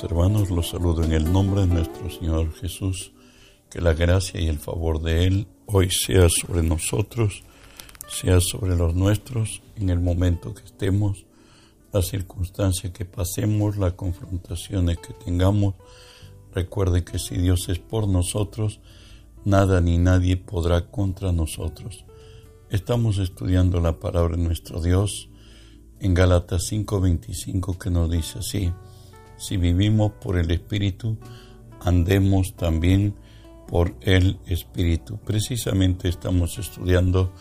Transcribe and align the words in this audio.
Hermanos, 0.00 0.50
los 0.50 0.70
saludo 0.70 1.04
en 1.04 1.12
el 1.12 1.30
nombre 1.30 1.60
de 1.60 1.66
nuestro 1.66 2.10
Señor 2.10 2.52
Jesús. 2.54 3.12
Que 3.70 3.80
la 3.80 3.92
gracia 3.92 4.40
y 4.40 4.48
el 4.48 4.58
favor 4.58 5.02
de 5.02 5.26
Él 5.26 5.46
hoy 5.66 5.90
sea 5.90 6.28
sobre 6.30 6.62
nosotros, 6.62 7.42
sea 8.08 8.40
sobre 8.40 8.74
los 8.74 8.94
nuestros, 8.94 9.62
en 9.76 9.90
el 9.90 10.00
momento 10.00 10.54
que 10.54 10.64
estemos, 10.64 11.26
la 11.92 12.00
circunstancia 12.00 12.92
que 12.92 13.04
pasemos, 13.04 13.76
las 13.76 13.92
confrontaciones 13.92 14.96
que 14.96 15.12
tengamos. 15.12 15.74
Recuerde 16.54 17.04
que 17.04 17.18
si 17.18 17.36
Dios 17.36 17.68
es 17.68 17.78
por 17.78 18.08
nosotros, 18.08 18.80
nada 19.44 19.80
ni 19.82 19.98
nadie 19.98 20.38
podrá 20.38 20.90
contra 20.90 21.32
nosotros. 21.32 22.06
Estamos 22.70 23.18
estudiando 23.18 23.78
la 23.80 24.00
palabra 24.00 24.36
de 24.36 24.42
nuestro 24.42 24.80
Dios 24.80 25.28
en 26.00 26.14
Gálatas 26.14 26.62
5:25 26.70 27.78
que 27.78 27.90
nos 27.90 28.10
dice 28.10 28.38
así 28.38 28.72
si 29.42 29.56
vivimos 29.56 30.12
por 30.12 30.38
el 30.38 30.52
Espíritu, 30.52 31.18
andemos 31.80 32.54
también 32.54 33.16
por 33.66 33.92
el 34.00 34.38
Espíritu. 34.46 35.18
Precisamente 35.18 36.08
estamos 36.08 36.58
estudiando 36.58 37.32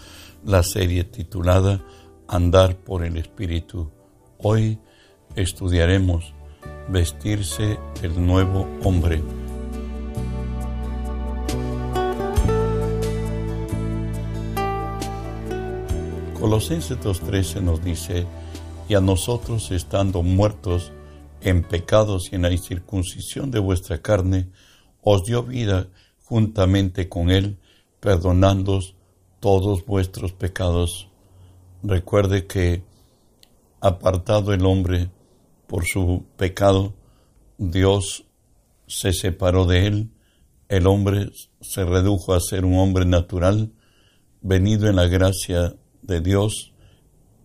la 0.44 0.64
serie 0.64 1.04
titulada 1.04 1.80
Andar 2.28 2.76
por 2.78 3.06
el 3.06 3.18
Espíritu. 3.18 3.92
Hoy 4.40 4.80
estudiaremos 5.36 6.34
vestirse 6.90 7.78
el 8.02 8.26
nuevo 8.26 8.68
hombre. 8.84 9.22
Colosenses 16.40 17.00
2.13 17.00 17.62
nos 17.62 17.84
dice, 17.84 18.26
y 18.90 18.96
a 18.96 19.02
nosotros 19.02 19.70
estando 19.70 20.24
muertos 20.24 20.92
en 21.42 21.64
pecados 21.64 22.30
y 22.32 22.36
en 22.36 22.44
la 22.44 22.52
incircuncisión 22.52 23.52
de 23.52 23.60
vuestra 23.60 24.02
carne, 24.02 24.50
os 25.02 25.24
dio 25.24 25.44
vida 25.44 25.88
juntamente 26.24 27.10
con 27.10 27.30
Él, 27.32 27.58
perdonándoos 28.00 28.96
todos 29.40 29.86
vuestros 29.86 30.34
pecados. 30.34 31.10
Recuerde 31.84 32.46
que, 32.46 32.84
apartado 33.80 34.54
el 34.54 34.66
hombre 34.66 35.10
por 35.68 35.86
su 35.86 36.26
pecado, 36.38 36.94
Dios 37.58 38.26
se 38.88 39.14
separó 39.14 39.66
de 39.66 39.88
él, 39.88 40.12
el 40.68 40.86
hombre 40.86 41.32
se 41.62 41.84
redujo 41.86 42.34
a 42.34 42.40
ser 42.40 42.66
un 42.66 42.78
hombre 42.78 43.06
natural, 43.06 43.72
venido 44.42 44.88
en 44.90 44.98
la 44.98 45.08
gracia 45.08 45.76
de 46.02 46.22
Dios, 46.22 46.74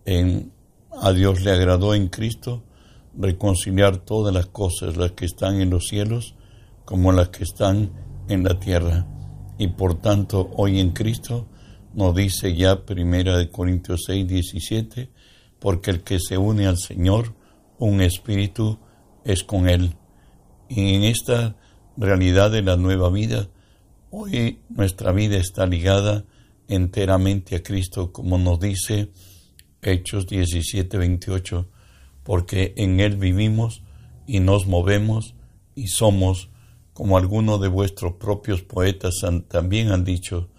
en, 0.05 0.51
a 0.91 1.13
Dios 1.13 1.41
le 1.41 1.51
agradó 1.51 1.93
en 1.93 2.07
Cristo 2.09 2.63
reconciliar 3.17 3.97
todas 3.97 4.33
las 4.33 4.47
cosas, 4.47 4.97
las 4.97 5.11
que 5.11 5.25
están 5.25 5.59
en 5.59 5.69
los 5.69 5.87
cielos 5.87 6.35
como 6.85 7.11
las 7.11 7.29
que 7.29 7.43
están 7.43 7.91
en 8.29 8.43
la 8.43 8.59
tierra. 8.59 9.05
Y 9.57 9.67
por 9.67 9.99
tanto, 9.99 10.49
hoy 10.55 10.79
en 10.79 10.91
Cristo 10.91 11.47
nos 11.93 12.15
dice 12.15 12.55
ya 12.55 12.85
Primera 12.85 13.37
de 13.37 13.49
Corintios 13.49 14.03
6, 14.05 14.27
17, 14.27 15.09
porque 15.59 15.91
el 15.91 16.01
que 16.01 16.19
se 16.19 16.37
une 16.37 16.67
al 16.67 16.77
Señor, 16.77 17.33
un 17.79 18.01
espíritu 18.01 18.79
es 19.25 19.43
con 19.43 19.67
Él. 19.67 19.95
Y 20.69 20.93
en 20.93 21.03
esta 21.03 21.57
realidad 21.97 22.51
de 22.51 22.61
la 22.61 22.77
nueva 22.77 23.09
vida, 23.09 23.49
hoy 24.11 24.59
nuestra 24.69 25.11
vida 25.11 25.37
está 25.37 25.65
ligada 25.65 26.23
enteramente 26.67 27.55
a 27.55 27.63
Cristo, 27.63 28.13
como 28.13 28.37
nos 28.37 28.59
dice 28.59 29.11
Hechos 29.81 30.27
17, 30.27 30.97
28 30.97 31.67
porque 32.27 32.73
en 32.75 32.99
Él 32.99 33.15
vivimos 33.15 33.83
y 34.25 34.41
nos 34.41 34.67
movemos 34.67 35.33
y 35.75 35.87
somos, 35.87 36.49
como 36.91 37.17
algunos 37.17 37.61
de 37.61 37.69
vuestros 37.69 38.15
propios 38.15 38.63
poetas 38.63 39.21
también 39.47 39.93
han 39.93 40.03
dicho, 40.03 40.49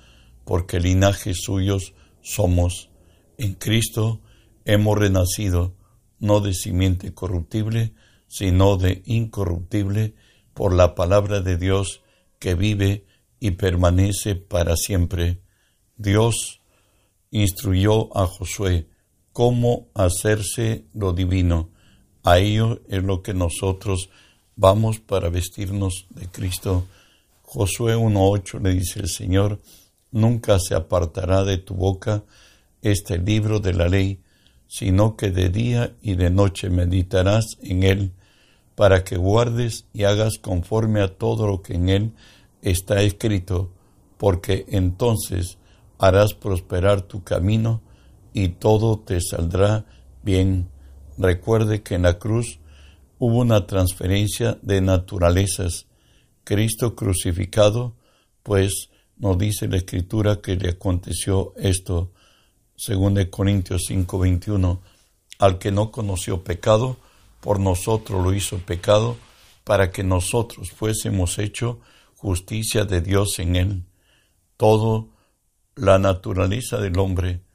porque 0.46 0.80
linaje 0.80 1.34
suyos 1.34 1.92
somos. 2.22 2.88
En 3.36 3.52
Cristo 3.52 4.22
hemos 4.64 4.96
renacido, 4.96 5.74
no 6.18 6.40
de 6.40 6.54
simiente 6.54 7.12
corruptible, 7.12 7.92
sino 8.28 8.78
de 8.78 9.02
incorruptible, 9.04 10.14
por 10.54 10.72
la 10.72 10.94
palabra 10.94 11.42
de 11.42 11.58
Dios 11.58 12.00
que 12.38 12.54
vive 12.54 13.04
y 13.40 13.50
permanece 13.50 14.36
para 14.36 14.74
siempre. 14.74 15.42
Dios 15.98 16.62
instruyó 17.30 18.16
a 18.16 18.26
Josué 18.26 18.88
cómo 19.38 19.86
hacerse 19.94 20.86
lo 20.94 21.12
divino. 21.12 21.68
A 22.24 22.38
ello 22.38 22.80
es 22.88 23.04
lo 23.04 23.22
que 23.22 23.34
nosotros 23.34 24.10
vamos 24.56 24.98
para 24.98 25.28
vestirnos 25.28 26.08
de 26.10 26.26
Cristo. 26.26 26.86
Josué 27.42 27.94
1.8 27.94 28.60
le 28.60 28.74
dice 28.74 28.98
el 28.98 29.08
Señor, 29.08 29.60
nunca 30.10 30.58
se 30.58 30.74
apartará 30.74 31.44
de 31.44 31.56
tu 31.56 31.74
boca 31.74 32.24
este 32.82 33.16
libro 33.18 33.60
de 33.60 33.74
la 33.74 33.86
ley, 33.86 34.18
sino 34.66 35.16
que 35.16 35.30
de 35.30 35.50
día 35.50 35.94
y 36.02 36.16
de 36.16 36.30
noche 36.30 36.68
meditarás 36.68 37.44
en 37.62 37.84
él, 37.84 38.14
para 38.74 39.04
que 39.04 39.16
guardes 39.18 39.84
y 39.92 40.02
hagas 40.02 40.38
conforme 40.38 41.00
a 41.00 41.16
todo 41.16 41.46
lo 41.46 41.62
que 41.62 41.74
en 41.74 41.90
él 41.90 42.12
está 42.60 43.02
escrito, 43.02 43.70
porque 44.16 44.66
entonces 44.66 45.58
harás 45.96 46.34
prosperar 46.34 47.02
tu 47.02 47.22
camino 47.22 47.82
y 48.42 48.50
todo 48.50 49.00
te 49.00 49.20
saldrá 49.20 49.84
bien. 50.22 50.68
Recuerde 51.16 51.82
que 51.82 51.96
en 51.96 52.02
la 52.02 52.18
cruz 52.20 52.60
hubo 53.18 53.38
una 53.38 53.66
transferencia 53.66 54.58
de 54.62 54.80
naturalezas. 54.80 55.86
Cristo 56.44 56.94
crucificado, 56.94 57.96
pues 58.44 58.90
nos 59.16 59.36
dice 59.38 59.66
la 59.66 59.78
Escritura 59.78 60.40
que 60.40 60.54
le 60.54 60.70
aconteció 60.70 61.52
esto, 61.56 62.12
según 62.76 63.14
de 63.14 63.28
Corintios 63.28 63.86
5:21, 63.88 64.80
al 65.40 65.58
que 65.58 65.72
no 65.72 65.90
conoció 65.90 66.44
pecado, 66.44 66.96
por 67.40 67.58
nosotros 67.58 68.22
lo 68.22 68.32
hizo 68.32 68.58
pecado, 68.58 69.16
para 69.64 69.90
que 69.90 70.04
nosotros 70.04 70.70
fuésemos 70.70 71.38
hecho 71.38 71.80
justicia 72.14 72.84
de 72.84 73.00
Dios 73.00 73.40
en 73.40 73.56
él. 73.56 73.82
Todo 74.56 75.08
la 75.74 75.98
naturaleza 75.98 76.78
del 76.78 76.98
hombre 76.98 77.47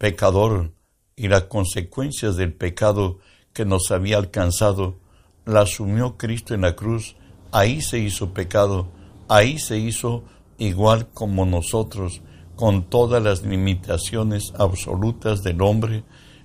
pecador 0.00 0.72
y 1.14 1.28
las 1.28 1.42
consecuencias 1.42 2.34
del 2.36 2.54
pecado 2.54 3.18
que 3.52 3.66
nos 3.66 3.90
había 3.90 4.16
alcanzado, 4.16 4.98
la 5.44 5.60
asumió 5.60 6.16
Cristo 6.16 6.54
en 6.54 6.62
la 6.62 6.74
cruz, 6.74 7.16
ahí 7.52 7.82
se 7.82 7.98
hizo 7.98 8.32
pecado, 8.32 8.90
ahí 9.28 9.58
se 9.58 9.76
hizo 9.76 10.24
igual 10.56 11.10
como 11.12 11.44
nosotros, 11.44 12.22
con 12.56 12.88
todas 12.88 13.22
las 13.22 13.42
limitaciones 13.42 14.54
absolutas 14.56 15.42
del 15.42 15.60
hombre, 15.60 16.04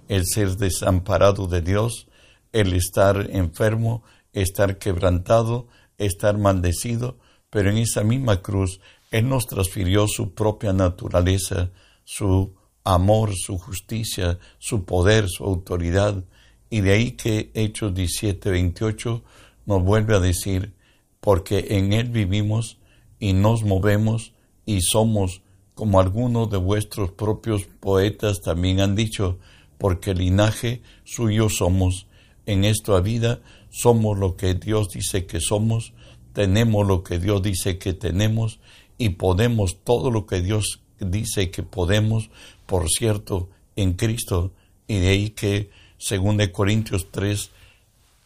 el 0.09 0.25
ser 0.25 0.57
desamparado 0.57 1.47
de 1.47 1.61
Dios, 1.61 2.09
el 2.51 2.73
estar 2.73 3.29
enfermo, 3.31 4.03
estar 4.33 4.77
quebrantado, 4.79 5.69
estar 5.97 6.37
maldecido, 6.37 7.19
pero 7.49 7.69
en 7.69 7.77
esa 7.77 8.03
misma 8.03 8.41
cruz 8.41 8.81
Él 9.11 9.29
nos 9.29 9.47
transfirió 9.47 10.07
su 10.09 10.33
propia 10.33 10.73
naturaleza, 10.73 11.71
su 12.03 12.53
amor, 12.85 13.35
su 13.35 13.57
justicia, 13.57 14.39
su 14.59 14.85
poder, 14.85 15.27
su 15.27 15.43
autoridad. 15.43 16.23
Y 16.69 16.81
de 16.81 16.93
ahí 16.93 17.11
que 17.11 17.51
Hechos 17.53 17.93
17, 17.93 18.49
28 18.49 19.23
nos 19.65 19.83
vuelve 19.83 20.15
a 20.15 20.19
decir, 20.19 20.73
porque 21.19 21.65
en 21.71 21.91
Él 21.91 22.09
vivimos 22.09 22.77
y 23.19 23.33
nos 23.33 23.63
movemos 23.63 24.33
y 24.65 24.81
somos, 24.81 25.41
como 25.73 25.99
algunos 25.99 26.49
de 26.49 26.57
vuestros 26.57 27.11
propios 27.11 27.65
poetas 27.65 28.39
también 28.41 28.79
han 28.79 28.95
dicho, 28.95 29.39
porque 29.77 30.13
linaje 30.13 30.81
suyo 31.03 31.49
somos. 31.49 32.07
En 32.45 32.63
esta 32.63 32.99
vida 33.01 33.41
somos 33.71 34.17
lo 34.17 34.37
que 34.37 34.53
Dios 34.53 34.89
dice 34.89 35.25
que 35.25 35.41
somos, 35.41 35.93
tenemos 36.33 36.85
lo 36.87 37.03
que 37.03 37.17
Dios 37.17 37.41
dice 37.41 37.79
que 37.79 37.93
tenemos 37.93 38.59
y 38.97 39.09
podemos 39.09 39.79
todo 39.83 40.11
lo 40.11 40.27
que 40.27 40.41
Dios 40.41 40.81
dice 40.99 41.51
que 41.51 41.63
podemos, 41.63 42.29
por 42.65 42.89
cierto, 42.89 43.49
en 43.75 43.93
Cristo, 43.93 44.51
y 44.87 44.99
de 44.99 45.09
ahí 45.09 45.29
que, 45.31 45.69
según 45.97 46.37
de 46.37 46.51
Corintios 46.51 47.11
3, 47.11 47.51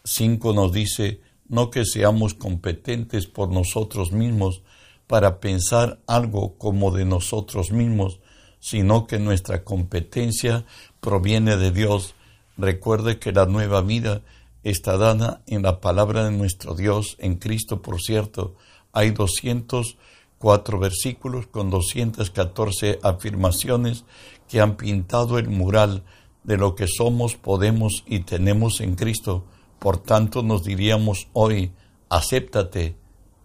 5 0.04 0.54
nos 0.54 0.72
dice, 0.72 1.22
no 1.48 1.72
que 1.72 1.86
seamos 1.86 2.34
competentes 2.34 3.28
por 3.28 3.50
nosotros 3.50 4.12
mismos 4.12 4.62
para 5.08 5.40
pensar 5.40 6.00
algo 6.06 6.56
como 6.58 6.92
de 6.92 7.06
nosotros 7.06 7.72
mismos, 7.72 8.20
sino 8.60 9.08
que 9.08 9.18
nuestra 9.18 9.64
competencia 9.64 10.66
proviene 11.00 11.58
de 11.58 11.72
Dios. 11.72 12.14
Recuerde 12.58 13.18
que 13.18 13.32
la 13.32 13.46
nueva 13.46 13.82
vida 13.82 14.22
está 14.64 14.98
dada 14.98 15.42
en 15.48 15.64
la 15.64 15.80
palabra 15.82 16.26
de 16.26 16.32
nuestro 16.32 16.76
Dios, 16.76 17.16
en 17.20 17.36
Cristo, 17.36 17.82
por 17.82 18.02
cierto. 18.02 18.56
Hay 18.92 19.12
doscientos 19.12 19.98
cuatro 20.40 20.80
versículos 20.80 21.48
con 21.48 21.70
214 21.70 23.00
afirmaciones 23.04 24.06
que 24.48 24.62
han 24.62 24.78
pintado 24.78 25.38
el 25.38 25.50
mural 25.50 26.04
de 26.44 26.58
lo 26.58 26.74
que 26.74 26.88
somos, 26.88 27.36
podemos 27.36 28.04
y 28.08 28.22
tenemos 28.22 28.82
en 28.82 28.96
Cristo. 28.96 29.46
Por 29.78 29.98
tanto 29.98 30.42
nos 30.42 30.64
diríamos 30.64 31.28
hoy, 31.34 31.72
acéptate, 32.10 32.96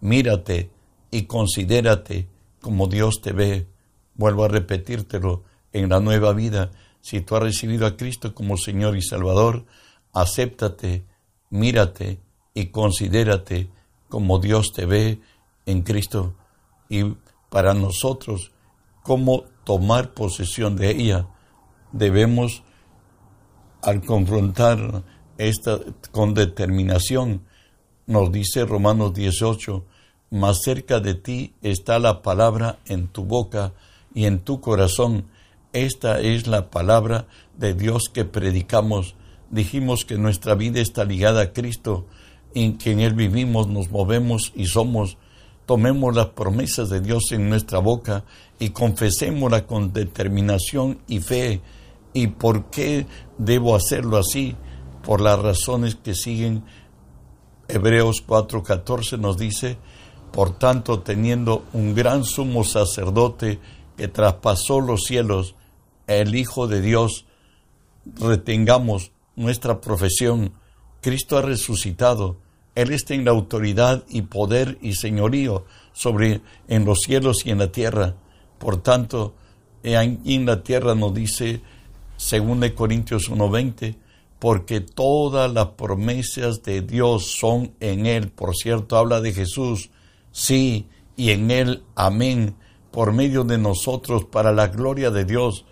mírate 0.01 0.71
y 1.11 1.23
considérate 1.23 2.27
como 2.61 2.87
Dios 2.87 3.21
te 3.21 3.33
ve. 3.33 3.67
Vuelvo 4.15 4.45
a 4.45 4.47
repetírtelo, 4.47 5.43
en 5.75 5.89
la 5.89 5.99
nueva 5.99 6.31
vida, 6.31 6.71
si 7.01 7.19
tú 7.19 7.35
has 7.35 7.43
recibido 7.43 7.85
a 7.85 7.97
Cristo 7.97 8.33
como 8.33 8.55
Señor 8.55 8.95
y 8.95 9.01
Salvador, 9.01 9.65
acéptate, 10.13 11.03
mírate 11.49 12.21
y 12.53 12.67
considérate 12.67 13.69
como 14.07 14.39
Dios 14.39 14.71
te 14.73 14.85
ve 14.85 15.19
en 15.65 15.81
Cristo. 15.81 16.33
Y 16.95 17.17
para 17.49 17.73
nosotros, 17.73 18.51
cómo 19.03 19.43
tomar 19.65 20.13
posesión 20.13 20.77
de 20.77 20.91
ella, 20.91 21.27
debemos, 21.91 22.63
al 23.81 24.01
confrontar 24.01 25.03
esta 25.37 25.79
con 26.11 26.33
determinación, 26.33 27.41
nos 28.07 28.31
dice 28.31 28.65
Romanos 28.65 29.13
18, 29.13 29.83
más 30.31 30.61
cerca 30.63 31.01
de 31.01 31.15
ti 31.15 31.53
está 31.61 31.99
la 31.99 32.21
palabra 32.21 32.79
en 32.85 33.07
tu 33.07 33.25
boca 33.25 33.73
y 34.13 34.25
en 34.25 34.39
tu 34.39 34.61
corazón. 34.61 35.25
Esta 35.73 36.21
es 36.21 36.47
la 36.47 36.69
palabra 36.69 37.27
de 37.57 37.73
Dios 37.73 38.09
que 38.13 38.23
predicamos. 38.23 39.15
Dijimos 39.49 40.05
que 40.05 40.17
nuestra 40.17 40.55
vida 40.55 40.79
está 40.79 41.03
ligada 41.03 41.41
a 41.41 41.51
Cristo, 41.51 42.05
en 42.53 42.77
que 42.77 42.91
en 42.91 43.01
Él 43.01 43.13
vivimos, 43.13 43.67
nos 43.67 43.91
movemos 43.91 44.53
y 44.55 44.67
somos. 44.67 45.17
Tomemos 45.65 46.15
las 46.15 46.27
promesas 46.27 46.89
de 46.89 47.01
Dios 47.01 47.31
en 47.31 47.49
nuestra 47.49 47.79
boca 47.79 48.23
y 48.59 48.69
confesémosla 48.69 49.65
con 49.65 49.93
determinación 49.93 50.99
y 51.07 51.19
fe. 51.19 51.61
¿Y 52.13 52.27
por 52.27 52.65
qué 52.69 53.07
debo 53.37 53.75
hacerlo 53.75 54.17
así? 54.17 54.55
Por 55.03 55.21
las 55.21 55.39
razones 55.39 55.95
que 55.95 56.13
siguen. 56.13 56.63
Hebreos 57.67 58.23
4:14 58.25 59.17
nos 59.19 59.37
dice, 59.37 59.77
por 60.31 60.57
tanto, 60.57 60.99
teniendo 60.99 61.65
un 61.73 61.95
gran 61.95 62.23
sumo 62.23 62.63
sacerdote 62.63 63.59
que 63.97 64.07
traspasó 64.07 64.81
los 64.81 65.03
cielos, 65.03 65.55
el 66.07 66.35
Hijo 66.35 66.67
de 66.67 66.81
Dios, 66.81 67.25
retengamos 68.05 69.11
nuestra 69.35 69.81
profesión. 69.81 70.53
Cristo 71.01 71.37
ha 71.37 71.41
resucitado. 71.41 72.37
Él 72.75 72.91
está 72.91 73.13
en 73.13 73.25
la 73.25 73.31
autoridad 73.31 74.03
y 74.09 74.23
poder 74.23 74.77
y 74.81 74.93
señorío 74.93 75.65
sobre 75.93 76.41
en 76.67 76.85
los 76.85 76.99
cielos 76.99 77.45
y 77.45 77.51
en 77.51 77.59
la 77.59 77.71
tierra. 77.71 78.15
Por 78.59 78.83
tanto, 78.83 79.33
en 79.83 80.45
la 80.45 80.61
tierra 80.61 80.93
nos 80.93 81.13
dice 81.13 81.61
2 82.17 82.71
Corintios 82.71 83.29
1:20, 83.29 83.95
porque 84.39 84.81
todas 84.81 85.51
las 85.51 85.69
promesas 85.69 86.61
de 86.63 86.81
Dios 86.81 87.37
son 87.39 87.73
en 87.79 88.05
Él. 88.05 88.29
Por 88.29 88.55
cierto, 88.55 88.97
habla 88.97 89.21
de 89.21 89.33
Jesús 89.33 89.89
sí, 90.31 90.87
y 91.15 91.31
en 91.31 91.49
Él, 91.49 91.83
amén, 91.95 92.55
por 92.91 93.13
medio 93.13 93.45
de 93.45 93.57
nosotros, 93.57 94.25
para 94.25 94.51
la 94.51 94.67
gloria 94.67 95.11
de 95.11 95.23
Dios. 95.23 95.65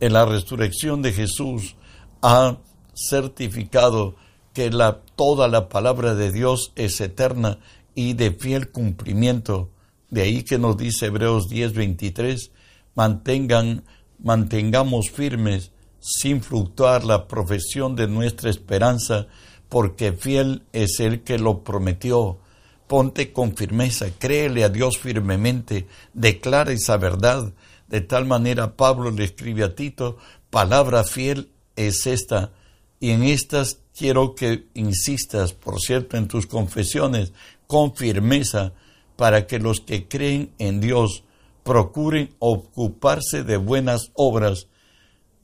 En 0.00 0.14
la 0.14 0.24
resurrección 0.24 1.02
de 1.02 1.12
Jesús 1.12 1.76
ha 2.22 2.56
certificado 2.94 4.16
que 4.56 4.70
toda 5.16 5.48
la 5.48 5.68
palabra 5.68 6.14
de 6.14 6.32
Dios 6.32 6.72
es 6.76 7.02
eterna 7.02 7.58
y 7.94 8.14
de 8.14 8.30
fiel 8.30 8.70
cumplimiento. 8.70 9.68
De 10.08 10.22
ahí 10.22 10.44
que 10.44 10.56
nos 10.56 10.78
dice 10.78 11.06
Hebreos 11.06 11.50
10:23, 11.50 12.52
mantengan, 12.94 13.84
mantengamos 14.18 15.10
firmes 15.10 15.72
sin 16.00 16.40
fluctuar 16.40 17.04
la 17.04 17.28
profesión 17.28 17.96
de 17.96 18.08
nuestra 18.08 18.48
esperanza, 18.48 19.26
porque 19.68 20.12
fiel 20.12 20.62
es 20.72 21.00
el 21.00 21.22
que 21.22 21.38
lo 21.38 21.62
prometió 21.62 22.38
ponte 22.86 23.32
con 23.32 23.56
firmeza, 23.56 24.06
créele 24.18 24.64
a 24.64 24.70
Dios 24.70 24.96
firmemente, 24.96 25.86
declara 26.14 26.72
esa 26.72 26.96
verdad. 26.96 27.52
De 27.88 28.00
tal 28.00 28.24
manera 28.24 28.74
Pablo 28.74 29.10
le 29.10 29.24
escribe 29.24 29.64
a 29.64 29.74
Tito, 29.74 30.16
palabra 30.48 31.04
fiel 31.04 31.50
es 31.74 32.06
esta, 32.06 32.52
y 33.00 33.10
en 33.10 33.22
estas 33.22 33.80
quiero 33.96 34.34
que 34.34 34.66
insistas, 34.74 35.52
por 35.52 35.80
cierto, 35.80 36.16
en 36.16 36.28
tus 36.28 36.46
confesiones, 36.46 37.32
con 37.66 37.94
firmeza, 37.94 38.72
para 39.16 39.46
que 39.46 39.58
los 39.58 39.80
que 39.80 40.08
creen 40.08 40.52
en 40.58 40.80
Dios 40.80 41.24
procuren 41.64 42.34
ocuparse 42.38 43.42
de 43.42 43.56
buenas 43.56 44.10
obras. 44.14 44.68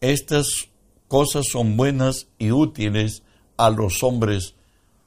Estas 0.00 0.68
cosas 1.08 1.46
son 1.50 1.76
buenas 1.76 2.28
y 2.38 2.52
útiles 2.52 3.22
a 3.56 3.70
los 3.70 4.02
hombres. 4.02 4.54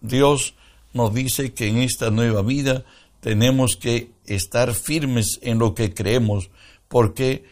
Dios 0.01 0.55
nos 0.93 1.13
dice 1.13 1.53
que 1.53 1.67
en 1.67 1.77
esta 1.77 2.09
nueva 2.09 2.41
vida 2.41 2.85
tenemos 3.21 3.75
que 3.75 4.11
estar 4.25 4.73
firmes 4.73 5.39
en 5.41 5.59
lo 5.59 5.73
que 5.73 5.93
creemos, 5.93 6.49
porque 6.87 7.45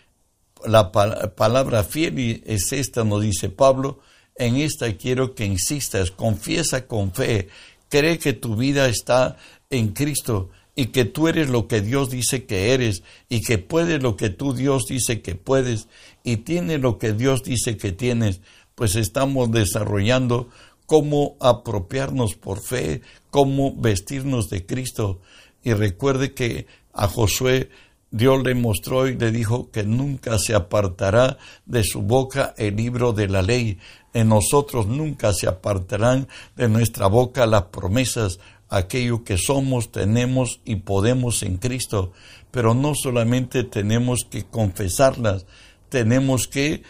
la 0.66 0.92
palabra 0.92 1.84
fiel 1.84 2.44
es 2.45 2.72
esta, 2.72 3.04
nos 3.04 3.22
dice 3.22 3.50
Pablo, 3.50 4.00
en 4.35 4.56
esta 4.57 4.91
quiero 4.97 5.35
que 5.35 5.45
insistas, 5.45 6.12
confiesa 6.12 6.88
con 6.88 7.13
fe, 7.13 7.50
cree 7.89 8.18
que 8.19 8.33
tu 8.33 8.56
vida 8.56 8.88
está 8.88 9.38
en 9.69 9.89
Cristo 9.89 10.50
y 10.75 10.88
que 10.88 11.06
tú 11.06 11.27
eres 11.27 11.50
lo 11.50 11.68
que 11.68 11.81
Dios 11.81 12.09
dice 12.09 12.45
que 12.45 12.74
eres 12.74 13.03
y 13.30 13.41
que 13.41 13.59
puedes 13.59 14.01
lo 14.01 14.15
que 14.18 14.30
tú 14.30 14.53
Dios 14.53 14.85
dice 14.88 15.21
que 15.21 15.35
puedes 15.35 15.88
y 16.24 16.38
tienes 16.38 16.81
lo 16.81 16.97
que 16.97 17.13
Dios 17.13 17.44
dice 17.44 17.77
que 17.77 17.91
tienes, 17.91 18.41
pues 18.75 18.95
estamos 18.95 19.51
desarrollando 19.51 20.50
cómo 20.85 21.38
apropiarnos 21.39 22.35
por 22.35 22.62
fe, 22.62 23.01
cómo 23.30 23.75
vestirnos 23.75 24.50
de 24.50 24.65
Cristo. 24.65 25.21
Y 25.63 25.74
recuerde 25.74 26.33
que 26.33 26.65
a 26.91 27.07
Josué 27.07 27.69
Dios 28.13 28.42
le 28.44 28.56
mostró 28.56 29.10
y 29.10 29.18
le 29.18 29.31
dijo 29.31 29.69
que 29.71 29.83
nunca 29.83 30.39
se 30.39 30.56
apartará 30.56 31.38
de 31.65 31.83
su 31.83 32.01
boca 32.01 32.54
el 32.57 32.77
libro 32.77 33.12
de 33.12 33.27
la 33.27 33.42
ley. 33.42 33.80
En 34.13 34.30
nosotros 34.30 34.88
nunca 34.88 35.33
se 35.33 35.48
apartarán 35.48 36.30
de 36.56 36.69
nuestra 36.69 37.07
boca 37.07 37.45
las 37.45 37.63
promesas, 37.63 38.39
aquello 38.69 39.25
que 39.25 39.38
somos, 39.38 39.92
tenemos 39.92 40.62
y 40.63 40.77
podemos 40.77 41.44
en 41.44 41.57
Cristo. 41.57 42.13
Pero 42.52 42.73
no 42.73 42.94
solamente 42.95 43.66
tenemos 43.66 44.19
que 44.30 44.45
confesarlas, 44.45 45.45
tenemos 45.90 46.47
que 46.47 46.83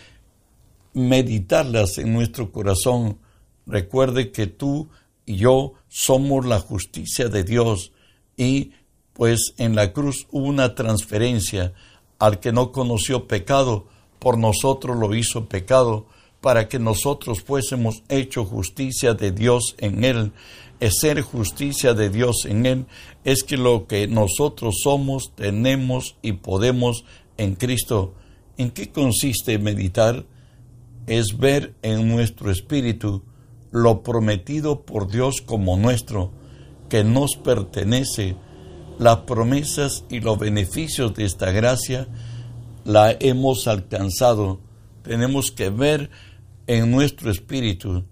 meditarlas 0.93 1.97
en 1.97 2.13
nuestro 2.13 2.51
corazón, 2.51 3.17
Recuerde 3.65 4.31
que 4.31 4.47
tú 4.47 4.89
y 5.25 5.37
yo 5.37 5.73
somos 5.87 6.45
la 6.45 6.59
justicia 6.59 7.29
de 7.29 7.43
Dios 7.43 7.93
y 8.35 8.73
pues 9.13 9.53
en 9.57 9.75
la 9.75 9.93
cruz 9.93 10.27
hubo 10.31 10.47
una 10.47 10.75
transferencia 10.75 11.73
al 12.19 12.39
que 12.39 12.51
no 12.51 12.71
conoció 12.71 13.27
pecado, 13.27 13.87
por 14.19 14.37
nosotros 14.37 14.97
lo 14.97 15.13
hizo 15.15 15.47
pecado, 15.47 16.07
para 16.41 16.67
que 16.67 16.79
nosotros 16.79 17.41
fuésemos 17.41 18.03
hecho 18.09 18.45
justicia 18.45 19.13
de 19.13 19.31
Dios 19.31 19.75
en 19.77 20.03
Él. 20.03 20.33
Es 20.79 20.99
ser 20.99 21.21
justicia 21.21 21.93
de 21.93 22.09
Dios 22.09 22.45
en 22.45 22.65
Él 22.65 22.85
es 23.23 23.43
que 23.43 23.57
lo 23.57 23.87
que 23.87 24.07
nosotros 24.07 24.75
somos, 24.83 25.33
tenemos 25.35 26.17
y 26.21 26.33
podemos 26.33 27.05
en 27.37 27.55
Cristo. 27.55 28.13
¿En 28.57 28.71
qué 28.71 28.91
consiste 28.91 29.57
meditar? 29.59 30.25
Es 31.07 31.37
ver 31.37 31.73
en 31.81 32.07
nuestro 32.07 32.51
espíritu 32.51 33.23
lo 33.71 34.03
prometido 34.03 34.81
por 34.81 35.09
Dios 35.09 35.41
como 35.41 35.77
nuestro, 35.77 36.31
que 36.89 37.03
nos 37.03 37.35
pertenece, 37.35 38.35
las 39.03 39.17
promesas 39.19 40.05
y 40.09 40.21
los 40.21 40.39
beneficios 40.39 41.13
de 41.13 41.25
esta 41.25 41.51
gracia 41.51 42.07
la 42.85 43.11
hemos 43.19 43.67
alcanzado. 43.67 44.61
Tenemos 45.03 45.51
que 45.51 45.69
ver 45.69 46.09
en 46.67 46.89
nuestro 46.89 47.29
espíritu 47.29 48.05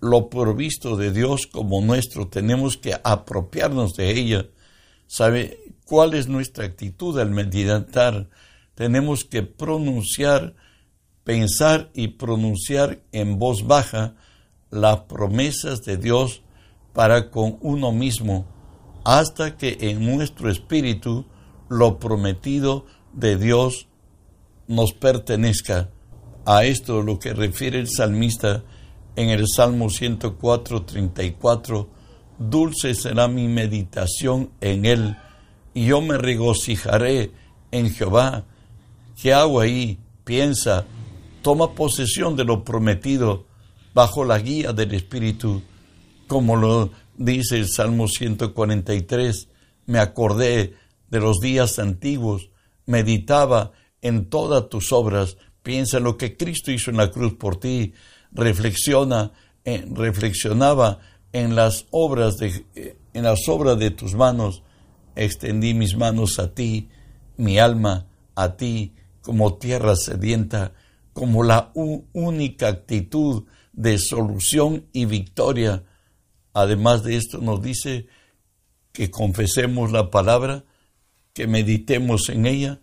lo 0.00 0.30
provisto 0.30 0.96
de 0.96 1.10
Dios 1.10 1.48
como 1.48 1.80
nuestro. 1.80 2.28
Tenemos 2.28 2.76
que 2.76 2.94
apropiarnos 3.02 3.94
de 3.94 4.12
ella. 4.12 4.46
¿Sabe 5.08 5.58
cuál 5.84 6.14
es 6.14 6.28
nuestra 6.28 6.64
actitud 6.64 7.18
al 7.18 7.30
meditar? 7.30 8.28
Tenemos 8.76 9.24
que 9.24 9.42
pronunciar, 9.42 10.54
pensar 11.24 11.90
y 11.92 12.08
pronunciar 12.08 13.02
en 13.10 13.40
voz 13.40 13.66
baja 13.66 14.14
las 14.70 15.00
promesas 15.00 15.82
de 15.82 15.96
Dios 15.96 16.42
para 16.92 17.30
con 17.30 17.58
uno 17.62 17.90
mismo, 17.90 18.46
hasta 19.04 19.56
que 19.56 19.78
en 19.80 20.04
nuestro 20.04 20.50
espíritu 20.50 21.26
lo 21.68 21.98
prometido 21.98 22.86
de 23.12 23.36
Dios 23.36 23.88
nos 24.68 24.92
pertenezca. 24.92 25.90
A 26.44 26.64
esto 26.64 27.02
lo 27.02 27.18
que 27.18 27.32
refiere 27.32 27.78
el 27.78 27.88
salmista 27.88 28.64
en 29.16 29.28
el 29.28 29.46
Salmo 29.46 29.90
104, 29.90 30.82
34, 30.82 31.88
dulce 32.38 32.94
será 32.94 33.28
mi 33.28 33.46
meditación 33.48 34.50
en 34.60 34.84
él, 34.84 35.16
y 35.74 35.86
yo 35.86 36.00
me 36.00 36.18
regocijaré 36.18 37.30
en 37.70 37.90
Jehová. 37.90 38.44
¿Qué 39.20 39.32
hago 39.32 39.60
ahí? 39.60 39.98
Piensa, 40.24 40.84
toma 41.42 41.74
posesión 41.74 42.36
de 42.36 42.44
lo 42.44 42.64
prometido, 42.64 43.46
bajo 43.94 44.24
la 44.24 44.38
guía 44.38 44.72
del 44.72 44.94
Espíritu, 44.94 45.62
como 46.32 46.56
lo 46.56 46.90
dice 47.18 47.58
el 47.58 47.68
Salmo 47.68 48.08
143, 48.08 49.48
me 49.84 49.98
acordé 49.98 50.72
de 51.10 51.20
los 51.20 51.40
días 51.40 51.78
antiguos, 51.78 52.48
meditaba 52.86 53.72
en 54.00 54.30
todas 54.30 54.70
tus 54.70 54.92
obras, 54.92 55.36
piensa 55.62 55.98
en 55.98 56.04
lo 56.04 56.16
que 56.16 56.38
Cristo 56.38 56.72
hizo 56.72 56.90
en 56.90 56.96
la 56.96 57.10
cruz 57.10 57.34
por 57.34 57.60
ti, 57.60 57.92
reflexiona, 58.30 59.32
eh, 59.66 59.84
reflexionaba 59.92 61.00
en 61.34 61.54
las 61.54 61.84
obras 61.90 62.38
de, 62.38 62.64
eh, 62.76 62.96
en 63.12 63.24
las 63.24 63.46
obras 63.46 63.78
de 63.78 63.90
tus 63.90 64.14
manos, 64.14 64.62
extendí 65.14 65.74
mis 65.74 65.98
manos 65.98 66.38
a 66.38 66.54
ti, 66.54 66.88
mi 67.36 67.58
alma 67.58 68.06
a 68.36 68.56
ti, 68.56 68.94
como 69.20 69.58
tierra 69.58 69.96
sedienta, 69.96 70.72
como 71.12 71.42
la 71.42 71.72
única 71.74 72.68
actitud 72.68 73.44
de 73.74 73.98
solución 73.98 74.86
y 74.94 75.04
victoria. 75.04 75.84
Además 76.54 77.02
de 77.02 77.16
esto 77.16 77.38
nos 77.38 77.62
dice 77.62 78.06
que 78.92 79.10
confesemos 79.10 79.90
la 79.92 80.10
palabra, 80.10 80.64
que 81.32 81.46
meditemos 81.46 82.28
en 82.28 82.46
ella, 82.46 82.80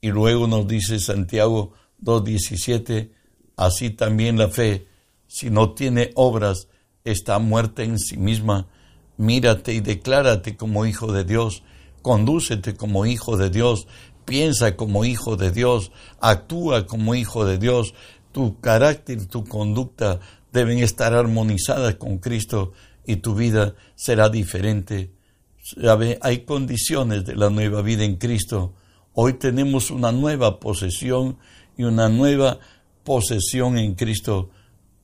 y 0.00 0.08
luego 0.08 0.46
nos 0.46 0.66
dice 0.66 0.98
Santiago 0.98 1.72
2.17, 2.02 3.10
así 3.56 3.90
también 3.90 4.38
la 4.38 4.48
fe, 4.48 4.86
si 5.26 5.50
no 5.50 5.74
tiene 5.74 6.10
obras, 6.14 6.68
está 7.04 7.38
muerta 7.38 7.82
en 7.82 7.98
sí 7.98 8.16
misma. 8.16 8.68
Mírate 9.16 9.74
y 9.74 9.80
declárate 9.80 10.56
como 10.56 10.86
hijo 10.86 11.12
de 11.12 11.24
Dios, 11.24 11.62
condúcete 12.02 12.74
como 12.74 13.04
hijo 13.04 13.36
de 13.36 13.50
Dios, 13.50 13.86
piensa 14.24 14.76
como 14.76 15.04
hijo 15.04 15.36
de 15.36 15.50
Dios, 15.50 15.92
actúa 16.20 16.86
como 16.86 17.14
hijo 17.14 17.44
de 17.44 17.58
Dios, 17.58 17.94
tu 18.32 18.60
carácter, 18.60 19.26
tu 19.26 19.44
conducta 19.44 20.20
deben 20.52 20.78
estar 20.78 21.14
armonizadas 21.14 21.96
con 21.96 22.18
Cristo 22.18 22.72
y 23.10 23.16
tu 23.16 23.34
vida 23.34 23.74
será 23.96 24.28
diferente. 24.28 25.12
Hay 26.20 26.44
condiciones 26.44 27.24
de 27.24 27.34
la 27.34 27.50
nueva 27.50 27.82
vida 27.82 28.04
en 28.04 28.16
Cristo. 28.16 28.74
Hoy 29.14 29.34
tenemos 29.34 29.90
una 29.90 30.12
nueva 30.12 30.60
posesión 30.60 31.38
y 31.76 31.82
una 31.82 32.08
nueva 32.08 32.58
posesión 33.02 33.78
en 33.78 33.94
Cristo. 33.94 34.50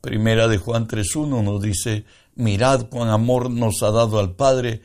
Primera 0.01 0.47
de 0.47 0.59
Juan 0.59 0.87
3.1 0.87 1.43
nos 1.43 1.61
dice, 1.61 2.05
mirad 2.37 2.89
cuán 2.89 3.09
amor 3.09 3.51
nos 3.51 3.83
ha 3.83 3.91
dado 3.91 4.21
al 4.21 4.37
Padre 4.37 4.83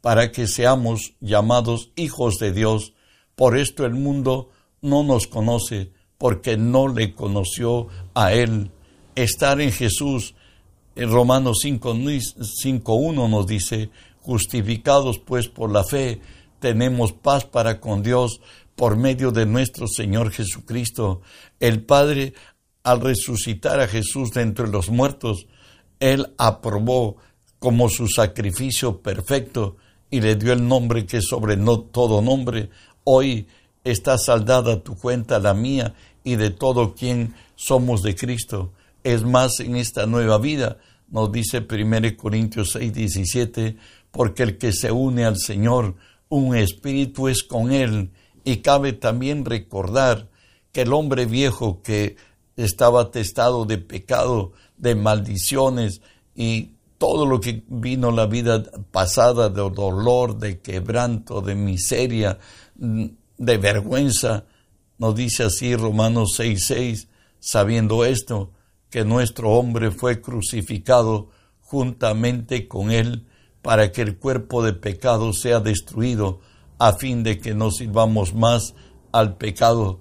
para 0.00 0.32
que 0.32 0.48
seamos 0.48 1.14
llamados 1.20 1.92
hijos 1.94 2.38
de 2.38 2.52
Dios 2.52 2.94
por 3.36 3.56
esto 3.56 3.84
el 3.86 3.94
mundo 3.94 4.50
no 4.80 5.02
nos 5.02 5.26
conoce, 5.26 5.92
porque 6.18 6.56
no 6.56 6.88
le 6.88 7.14
conoció 7.14 7.88
a 8.14 8.32
Él. 8.32 8.70
Estar 9.14 9.60
en 9.60 9.72
Jesús, 9.72 10.34
en 10.96 11.10
Romanos 11.10 11.58
5.1 11.64 13.28
nos 13.28 13.46
dice, 13.46 13.90
justificados 14.20 15.18
pues 15.18 15.48
por 15.48 15.70
la 15.70 15.84
fe, 15.84 16.20
tenemos 16.60 17.12
paz 17.12 17.44
para 17.44 17.80
con 17.80 18.02
Dios 18.02 18.40
por 18.76 18.96
medio 18.96 19.30
de 19.30 19.46
nuestro 19.46 19.86
Señor 19.86 20.30
Jesucristo. 20.30 21.20
El 21.60 21.84
Padre, 21.84 22.34
al 22.82 23.00
resucitar 23.00 23.80
a 23.80 23.88
Jesús 23.88 24.30
de 24.30 24.42
entre 24.42 24.68
los 24.68 24.90
muertos, 24.90 25.46
Él 26.00 26.32
aprobó 26.38 27.16
como 27.58 27.88
su 27.88 28.08
sacrificio 28.08 29.00
perfecto 29.00 29.76
y 30.10 30.20
le 30.20 30.36
dio 30.36 30.52
el 30.52 30.66
nombre 30.66 31.06
que 31.06 31.20
sobre 31.20 31.56
no 31.56 31.80
todo 31.80 32.22
nombre, 32.22 32.70
Hoy 33.06 33.46
está 33.84 34.16
saldada 34.16 34.82
tu 34.82 34.96
cuenta, 34.96 35.38
la 35.38 35.52
mía 35.52 35.94
y 36.24 36.36
de 36.36 36.48
todo 36.48 36.94
quien 36.94 37.34
somos 37.54 38.02
de 38.02 38.14
Cristo. 38.14 38.72
Es 39.04 39.22
más, 39.22 39.60
en 39.60 39.76
esta 39.76 40.06
nueva 40.06 40.38
vida, 40.38 40.78
nos 41.08 41.30
dice 41.30 41.58
1 41.70 42.16
Corintios 42.16 42.70
6, 42.72 42.92
17, 42.92 43.76
porque 44.10 44.42
el 44.42 44.58
que 44.58 44.72
se 44.72 44.90
une 44.90 45.24
al 45.24 45.38
Señor, 45.38 45.94
un 46.28 46.56
espíritu 46.56 47.28
es 47.28 47.42
con 47.42 47.70
él. 47.70 48.10
Y 48.44 48.56
cabe 48.56 48.94
también 48.94 49.44
recordar 49.44 50.28
que 50.72 50.82
el 50.82 50.92
hombre 50.92 51.26
viejo 51.26 51.82
que 51.82 52.16
estaba 52.56 53.10
testado 53.10 53.64
de 53.64 53.78
pecado, 53.78 54.52
de 54.76 54.94
maldiciones 54.94 56.00
y 56.34 56.72
todo 56.98 57.26
lo 57.26 57.40
que 57.40 57.62
vino 57.68 58.10
la 58.10 58.26
vida 58.26 58.62
pasada 58.90 59.50
de 59.50 59.70
dolor, 59.70 60.38
de 60.38 60.60
quebranto, 60.60 61.42
de 61.42 61.54
miseria, 61.54 62.38
de 62.74 63.58
vergüenza. 63.58 64.46
Nos 64.98 65.14
dice 65.14 65.44
así 65.44 65.76
Romanos 65.76 66.38
6:6, 66.38 67.08
sabiendo 67.38 68.04
esto, 68.04 68.50
que 68.94 69.04
nuestro 69.04 69.50
hombre 69.50 69.90
fue 69.90 70.20
crucificado 70.20 71.28
juntamente 71.62 72.68
con 72.68 72.92
él 72.92 73.26
para 73.60 73.90
que 73.90 74.02
el 74.02 74.18
cuerpo 74.18 74.62
de 74.62 74.72
pecado 74.72 75.32
sea 75.32 75.58
destruido, 75.58 76.38
a 76.78 76.92
fin 76.92 77.24
de 77.24 77.40
que 77.40 77.54
no 77.54 77.72
sirvamos 77.72 78.34
más 78.34 78.76
al 79.10 79.36
pecado. 79.36 79.98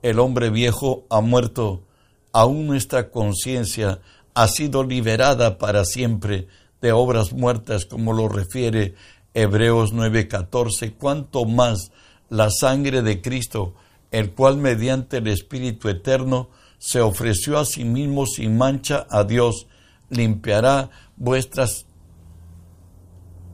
El 0.00 0.20
hombre 0.20 0.50
viejo 0.50 1.06
ha 1.10 1.20
muerto, 1.20 1.82
aún 2.30 2.68
nuestra 2.68 3.10
conciencia 3.10 3.98
ha 4.34 4.46
sido 4.46 4.84
liberada 4.84 5.58
para 5.58 5.84
siempre 5.84 6.46
de 6.80 6.92
obras 6.92 7.32
muertas, 7.32 7.84
como 7.84 8.12
lo 8.12 8.28
refiere 8.28 8.94
Hebreos 9.34 9.92
9:14. 9.92 10.94
Cuanto 10.94 11.46
más 11.46 11.90
la 12.28 12.50
sangre 12.50 13.02
de 13.02 13.20
Cristo, 13.20 13.74
el 14.12 14.30
cual 14.34 14.56
mediante 14.56 15.16
el 15.16 15.26
Espíritu 15.26 15.88
Eterno 15.88 16.48
se 16.78 17.00
ofreció 17.00 17.58
a 17.58 17.64
sí 17.64 17.84
mismo 17.84 18.26
sin 18.26 18.56
mancha 18.56 19.06
a 19.10 19.24
Dios, 19.24 19.66
limpiará 20.10 20.90
vuestras 21.16 21.86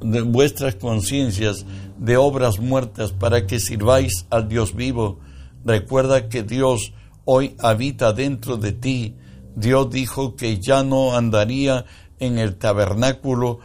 vuestras 0.02 0.74
conciencias 0.74 1.64
de 1.96 2.16
obras 2.16 2.58
muertas 2.58 3.12
para 3.12 3.46
que 3.46 3.60
sirváis 3.60 4.26
al 4.30 4.48
Dios 4.48 4.74
vivo. 4.74 5.20
Recuerda 5.64 6.28
que 6.28 6.42
Dios 6.42 6.92
hoy 7.24 7.54
habita 7.60 8.12
dentro 8.12 8.56
de 8.56 8.72
ti. 8.72 9.16
Dios 9.54 9.90
dijo 9.90 10.34
que 10.34 10.58
ya 10.60 10.82
no 10.82 11.14
andaría 11.14 11.84
en 12.18 12.38
el 12.38 12.56
tabernáculo 12.56 13.60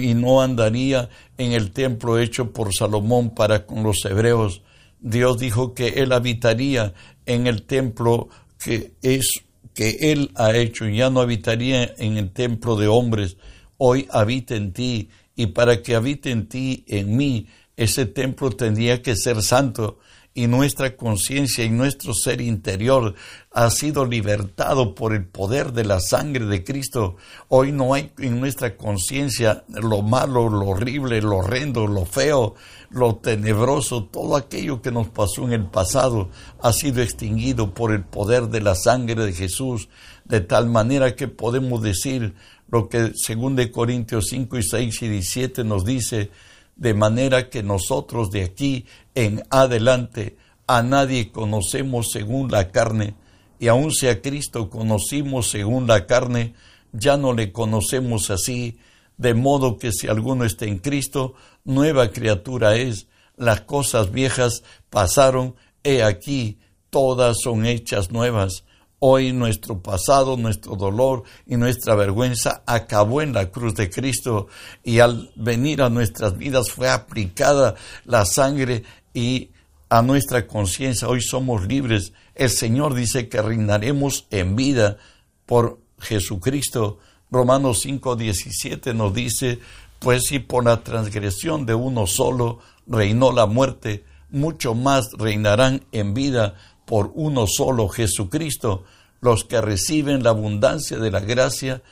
y 0.00 0.14
no 0.14 0.40
andaría 0.40 1.08
en 1.36 1.52
el 1.52 1.72
templo 1.72 2.18
hecho 2.18 2.52
por 2.52 2.72
Salomón 2.72 3.30
para 3.30 3.66
con 3.66 3.82
los 3.82 4.04
hebreos. 4.04 4.62
Dios 5.00 5.38
dijo 5.38 5.74
que 5.74 5.88
él 5.88 6.12
habitaría 6.12 6.94
en 7.26 7.46
el 7.46 7.64
templo 7.64 8.28
que 8.64 8.92
es 9.02 9.44
que 9.74 10.12
él 10.12 10.30
ha 10.36 10.56
hecho 10.56 10.88
y 10.88 10.96
ya 10.98 11.10
no 11.10 11.20
habitaría 11.20 11.94
en 11.98 12.16
el 12.16 12.30
templo 12.30 12.76
de 12.76 12.88
hombres. 12.88 13.36
Hoy 13.76 14.08
habita 14.10 14.54
en 14.56 14.72
ti 14.72 15.10
y 15.36 15.48
para 15.48 15.82
que 15.82 15.94
habite 15.94 16.30
en 16.30 16.48
ti, 16.48 16.84
en 16.86 17.16
mí, 17.16 17.48
ese 17.76 18.06
templo 18.06 18.50
tendría 18.50 19.02
que 19.02 19.16
ser 19.16 19.42
santo 19.42 19.98
y 20.36 20.48
nuestra 20.48 20.96
conciencia 20.96 21.64
y 21.64 21.70
nuestro 21.70 22.12
ser 22.12 22.40
interior 22.40 23.14
ha 23.52 23.70
sido 23.70 24.04
libertado 24.04 24.96
por 24.96 25.14
el 25.14 25.24
poder 25.26 25.72
de 25.72 25.84
la 25.84 26.00
sangre 26.00 26.44
de 26.46 26.64
Cristo. 26.64 27.16
Hoy 27.46 27.70
no 27.70 27.94
hay 27.94 28.10
en 28.18 28.40
nuestra 28.40 28.76
conciencia 28.76 29.62
lo 29.68 30.02
malo, 30.02 30.48
lo 30.48 30.66
horrible, 30.66 31.22
lo 31.22 31.36
horrendo, 31.36 31.86
lo 31.86 32.04
feo, 32.04 32.56
lo 32.90 33.14
tenebroso, 33.14 34.06
todo 34.06 34.34
aquello 34.34 34.82
que 34.82 34.90
nos 34.90 35.08
pasó 35.08 35.44
en 35.44 35.52
el 35.52 35.66
pasado 35.66 36.30
ha 36.60 36.72
sido 36.72 37.00
extinguido 37.00 37.72
por 37.72 37.92
el 37.92 38.02
poder 38.02 38.48
de 38.48 38.60
la 38.60 38.74
sangre 38.74 39.24
de 39.24 39.32
Jesús, 39.32 39.88
de 40.24 40.40
tal 40.40 40.68
manera 40.68 41.14
que 41.14 41.28
podemos 41.28 41.80
decir 41.80 42.34
lo 42.68 42.88
que 42.88 43.12
según 43.14 43.54
de 43.54 43.70
Corintios 43.70 44.26
5 44.30 44.58
y 44.58 44.62
6 44.64 45.02
y 45.02 45.08
17 45.08 45.62
nos 45.62 45.84
dice, 45.84 46.30
de 46.76 46.94
manera 46.94 47.50
que 47.50 47.62
nosotros 47.62 48.30
de 48.30 48.44
aquí 48.44 48.86
en 49.14 49.42
adelante 49.50 50.36
a 50.66 50.82
nadie 50.82 51.30
conocemos 51.30 52.10
según 52.10 52.50
la 52.50 52.70
carne, 52.70 53.14
y 53.58 53.68
aun 53.68 53.92
si 53.92 54.08
a 54.08 54.20
Cristo 54.20 54.70
conocimos 54.70 55.50
según 55.50 55.86
la 55.86 56.06
carne, 56.06 56.54
ya 56.92 57.16
no 57.16 57.32
le 57.32 57.52
conocemos 57.52 58.30
así, 58.30 58.78
de 59.16 59.34
modo 59.34 59.78
que 59.78 59.92
si 59.92 60.08
alguno 60.08 60.44
está 60.44 60.64
en 60.66 60.78
Cristo, 60.78 61.34
nueva 61.64 62.10
criatura 62.10 62.76
es, 62.76 63.06
las 63.36 63.62
cosas 63.62 64.12
viejas 64.12 64.62
pasaron, 64.90 65.54
he 65.82 66.02
aquí, 66.02 66.58
todas 66.90 67.38
son 67.42 67.66
hechas 67.66 68.10
nuevas. 68.10 68.64
Hoy 69.06 69.34
nuestro 69.34 69.82
pasado, 69.82 70.38
nuestro 70.38 70.76
dolor 70.76 71.24
y 71.46 71.58
nuestra 71.58 71.94
vergüenza 71.94 72.62
acabó 72.64 73.20
en 73.20 73.34
la 73.34 73.50
cruz 73.50 73.74
de 73.74 73.90
Cristo 73.90 74.46
y 74.82 75.00
al 75.00 75.30
venir 75.36 75.82
a 75.82 75.90
nuestras 75.90 76.38
vidas 76.38 76.70
fue 76.70 76.88
aplicada 76.88 77.74
la 78.06 78.24
sangre 78.24 78.82
y 79.12 79.50
a 79.90 80.00
nuestra 80.00 80.46
conciencia 80.46 81.06
hoy 81.06 81.20
somos 81.20 81.66
libres. 81.66 82.14
El 82.34 82.48
Señor 82.48 82.94
dice 82.94 83.28
que 83.28 83.42
reinaremos 83.42 84.26
en 84.30 84.56
vida 84.56 84.96
por 85.44 85.80
Jesucristo. 85.98 86.98
Romanos 87.30 87.84
5:17 87.84 88.94
nos 88.94 89.12
dice, 89.12 89.58
pues 89.98 90.28
si 90.28 90.38
por 90.38 90.64
la 90.64 90.82
transgresión 90.82 91.66
de 91.66 91.74
uno 91.74 92.06
solo 92.06 92.60
reinó 92.86 93.32
la 93.32 93.44
muerte, 93.44 94.02
mucho 94.30 94.74
más 94.74 95.10
reinarán 95.18 95.84
en 95.92 96.14
vida 96.14 96.54
por 96.84 97.12
uno 97.14 97.46
solo 97.46 97.88
Jesucristo, 97.88 98.84
los 99.20 99.44
que 99.44 99.60
reciben 99.60 100.22
la 100.22 100.30
abundancia 100.30 100.98
de 100.98 101.10
la 101.10 101.20
gracia 101.20 101.82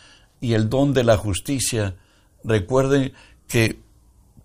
y 0.40 0.54
el 0.54 0.68
don 0.68 0.92
de 0.92 1.04
la 1.04 1.16
justicia. 1.16 1.96
Recuerden 2.44 3.12
que 3.48 3.78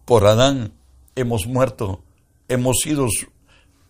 por 0.05 0.25
Adán 0.25 0.73
hemos 1.15 1.47
muerto, 1.47 2.03
hemos 2.47 2.77
sido 2.81 3.07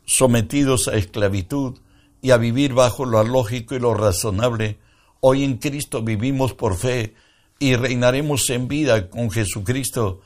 sometidos 0.06 0.88
a 0.88 0.96
esclavitud 0.96 1.78
y 2.22 2.32
a 2.32 2.38
vivir 2.38 2.74
bajo 2.74 3.06
lo 3.06 3.24
lógico 3.24 3.76
y 3.76 3.80
lo 3.80 3.94
razonable. 3.94 4.80
Hoy 5.20 5.44
en 5.44 5.58
Cristo 5.58 6.02
vivimos 6.02 6.54
por 6.54 6.78
fe 6.78 7.14
y 7.60 7.76
reinaremos 7.76 8.50
en 8.50 8.68
vida 8.68 9.10
con 9.10 9.30
Jesucristo, 9.30 10.22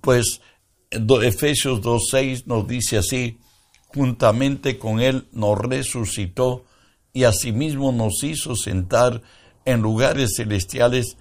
pues 0.00 0.40
Efesios 0.90 1.80
2.6 1.80 2.44
nos 2.46 2.66
dice 2.66 2.98
así, 2.98 3.38
juntamente 3.94 4.78
con 4.78 5.00
Él 5.00 5.28
nos 5.32 5.58
resucitó 5.58 6.64
y 7.12 7.24
asimismo 7.24 7.92
nos 7.92 8.22
hizo 8.24 8.56
sentar 8.56 9.22
en 9.64 9.80
lugares 9.80 10.34
celestiales 10.36 11.16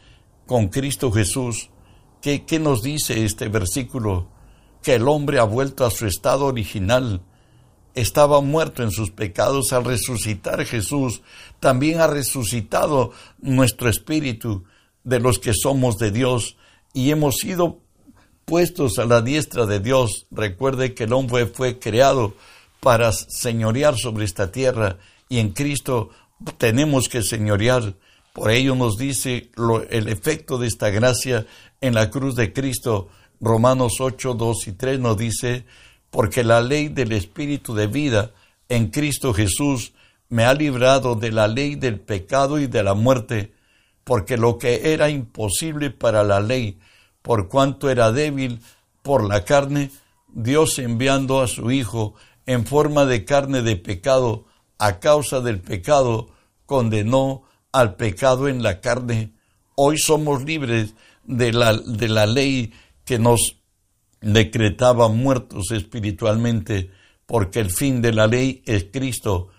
con 0.47 0.67
Cristo 0.69 1.11
Jesús. 1.11 1.69
¿Qué, 2.21 2.45
¿Qué, 2.45 2.59
nos 2.59 2.81
dice 2.81 3.23
este 3.23 3.47
versículo? 3.47 4.27
Que 4.81 4.95
el 4.95 5.07
hombre 5.07 5.39
ha 5.39 5.43
vuelto 5.43 5.85
a 5.85 5.91
su 5.91 6.07
estado 6.07 6.45
original. 6.45 7.21
Estaba 7.93 8.41
muerto 8.41 8.81
en 8.81 8.91
sus 8.91 9.11
pecados 9.11 9.71
al 9.71 9.85
resucitar 9.85 10.65
Jesús. 10.65 11.21
También 11.59 12.01
ha 12.01 12.07
resucitado 12.07 13.11
nuestro 13.39 13.87
espíritu 13.87 14.63
de 15.03 15.19
los 15.19 15.37
que 15.37 15.53
somos 15.53 15.97
de 15.97 16.11
Dios 16.11 16.57
y 16.93 17.11
hemos 17.11 17.35
sido 17.35 17.81
puestos 18.45 18.99
a 18.99 19.05
la 19.05 19.21
diestra 19.21 19.65
de 19.65 19.79
Dios. 19.79 20.25
Recuerde 20.31 20.93
que 20.93 21.03
el 21.03 21.13
hombre 21.13 21.45
fue 21.45 21.77
creado 21.79 22.33
para 22.83 23.13
señorear 23.13 23.95
sobre 23.97 24.25
esta 24.25 24.51
tierra 24.51 24.97
y 25.29 25.39
en 25.39 25.51
Cristo 25.51 26.09
tenemos 26.57 27.07
que 27.07 27.23
señorear. 27.23 27.95
Por 28.33 28.51
ello 28.51 28.75
nos 28.75 28.97
dice 28.97 29.51
el 29.89 30.09
efecto 30.09 30.57
de 30.57 30.67
esta 30.67 30.89
gracia 30.89 31.47
en 31.79 31.95
la 31.95 32.09
cruz 32.09 32.35
de 32.35 32.51
Cristo. 32.51 33.07
Romanos 33.39 33.93
8, 33.99 34.33
2 34.33 34.67
y 34.67 34.71
3 34.73 34.99
nos 34.99 35.17
dice, 35.17 35.65
porque 36.11 36.43
la 36.43 36.61
ley 36.61 36.89
del 36.89 37.13
Espíritu 37.13 37.73
de 37.73 37.87
vida 37.87 38.31
en 38.67 38.87
Cristo 38.87 39.33
Jesús 39.33 39.93
me 40.27 40.43
ha 40.43 40.53
librado 40.53 41.15
de 41.15 41.31
la 41.31 41.47
ley 41.47 41.75
del 41.75 41.99
pecado 41.99 42.59
y 42.59 42.67
de 42.67 42.83
la 42.83 42.95
muerte, 42.95 43.53
porque 44.03 44.35
lo 44.35 44.57
que 44.57 44.93
era 44.93 45.09
imposible 45.09 45.89
para 45.89 46.23
la 46.23 46.41
ley, 46.41 46.79
por 47.21 47.47
cuanto 47.47 47.89
era 47.89 48.11
débil 48.11 48.59
por 49.01 49.23
la 49.23 49.45
carne, 49.45 49.91
Dios 50.27 50.79
enviando 50.79 51.41
a 51.41 51.47
su 51.47 51.71
Hijo 51.71 52.15
en 52.45 52.65
forma 52.65 53.05
de 53.05 53.25
carne 53.25 53.61
de 53.61 53.75
pecado, 53.75 54.45
a 54.77 54.99
causa 54.99 55.41
del 55.41 55.61
pecado, 55.61 56.29
condenó 56.65 57.43
al 57.71 57.95
pecado 57.95 58.47
en 58.47 58.63
la 58.63 58.81
carne. 58.81 59.33
Hoy 59.75 59.97
somos 59.97 60.43
libres 60.43 60.93
de 61.23 61.53
la, 61.53 61.73
de 61.73 62.07
la 62.09 62.25
ley 62.25 62.73
que 63.05 63.19
nos 63.19 63.57
decretaba 64.21 65.07
muertos 65.09 65.71
espiritualmente, 65.71 66.91
porque 67.25 67.59
el 67.59 67.71
fin 67.71 68.01
de 68.01 68.13
la 68.13 68.27
ley 68.27 68.61
es 68.65 68.85
Cristo 68.91 69.49